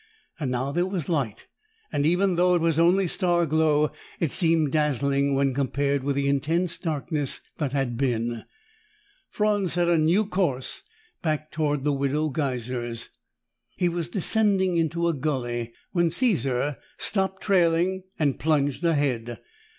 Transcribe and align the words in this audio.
Now 0.43 0.71
there 0.71 0.87
was 0.87 1.09
light, 1.09 1.45
and, 1.91 2.07
even 2.07 2.33
though 2.33 2.55
it 2.55 2.61
was 2.61 2.79
only 2.79 3.05
star 3.05 3.45
glow, 3.45 3.91
it 4.19 4.31
seemed 4.31 4.71
dazzling 4.71 5.35
when 5.35 5.53
compared 5.53 6.03
with 6.03 6.15
the 6.15 6.27
intense 6.27 6.79
darkness 6.79 7.39
that 7.59 7.71
had 7.71 7.97
been. 7.97 8.45
Franz 9.29 9.73
set 9.73 9.87
a 9.87 9.99
new 9.99 10.25
course, 10.25 10.81
back 11.21 11.51
toward 11.51 11.83
the 11.83 11.93
Widow 11.93 12.29
Geiser's. 12.29 13.09
He 13.77 13.89
was 13.89 14.09
descending 14.09 14.75
into 14.75 15.07
a 15.07 15.13
gulley 15.13 15.71
when 15.91 16.09
Caesar 16.09 16.77
stopped 16.97 17.43
trailing 17.43 18.01
and 18.17 18.39
plunged 18.39 18.83
ahead. 18.83 19.37